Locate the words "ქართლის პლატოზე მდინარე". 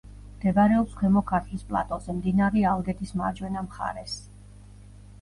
1.33-2.67